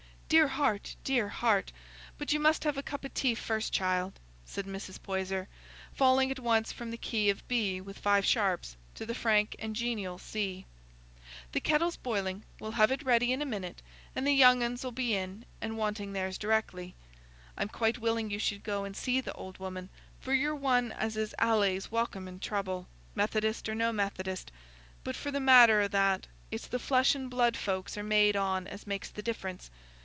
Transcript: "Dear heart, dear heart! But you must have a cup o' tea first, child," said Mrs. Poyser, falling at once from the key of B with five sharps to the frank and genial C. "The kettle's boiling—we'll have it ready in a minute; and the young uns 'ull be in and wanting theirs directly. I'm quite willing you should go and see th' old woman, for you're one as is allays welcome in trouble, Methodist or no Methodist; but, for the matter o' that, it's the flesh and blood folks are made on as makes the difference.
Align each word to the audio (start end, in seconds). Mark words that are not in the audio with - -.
"Dear 0.31 0.47
heart, 0.47 0.95
dear 1.03 1.27
heart! 1.27 1.73
But 2.17 2.31
you 2.31 2.39
must 2.39 2.63
have 2.63 2.77
a 2.77 2.81
cup 2.83 3.03
o' 3.03 3.09
tea 3.13 3.35
first, 3.35 3.73
child," 3.73 4.13
said 4.45 4.65
Mrs. 4.65 4.97
Poyser, 5.03 5.49
falling 5.93 6.31
at 6.31 6.39
once 6.39 6.71
from 6.71 6.89
the 6.89 6.95
key 6.97 7.29
of 7.29 7.45
B 7.49 7.81
with 7.81 7.99
five 7.99 8.25
sharps 8.25 8.77
to 8.95 9.05
the 9.05 9.13
frank 9.13 9.57
and 9.59 9.75
genial 9.75 10.17
C. 10.17 10.65
"The 11.51 11.59
kettle's 11.59 11.97
boiling—we'll 11.97 12.71
have 12.71 12.91
it 12.93 13.03
ready 13.03 13.33
in 13.33 13.41
a 13.41 13.45
minute; 13.45 13.81
and 14.15 14.25
the 14.25 14.31
young 14.31 14.63
uns 14.63 14.85
'ull 14.85 14.93
be 14.93 15.17
in 15.17 15.43
and 15.59 15.77
wanting 15.77 16.13
theirs 16.13 16.37
directly. 16.37 16.95
I'm 17.57 17.67
quite 17.67 17.97
willing 17.99 18.29
you 18.31 18.39
should 18.39 18.63
go 18.63 18.85
and 18.85 18.95
see 18.95 19.21
th' 19.21 19.27
old 19.35 19.57
woman, 19.57 19.89
for 20.21 20.33
you're 20.33 20.55
one 20.55 20.93
as 20.93 21.17
is 21.17 21.35
allays 21.39 21.91
welcome 21.91 22.29
in 22.29 22.39
trouble, 22.39 22.87
Methodist 23.15 23.67
or 23.67 23.75
no 23.75 23.91
Methodist; 23.91 24.49
but, 25.03 25.17
for 25.17 25.29
the 25.29 25.41
matter 25.41 25.81
o' 25.81 25.89
that, 25.89 26.27
it's 26.51 26.67
the 26.67 26.79
flesh 26.79 27.15
and 27.15 27.29
blood 27.29 27.57
folks 27.57 27.97
are 27.97 28.01
made 28.01 28.37
on 28.37 28.65
as 28.67 28.87
makes 28.87 29.09
the 29.09 29.21
difference. 29.21 29.69